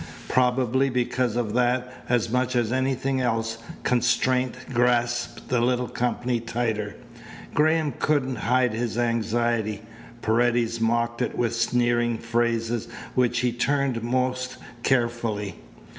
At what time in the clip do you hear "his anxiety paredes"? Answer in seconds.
8.73-10.81